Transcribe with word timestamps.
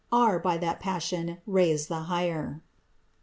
Are, 0.11 0.39
by 0.39 0.57
that 0.57 0.79
passion, 0.79 1.37
raised 1.45 1.87
the 1.87 1.99
higher." 2.09 2.61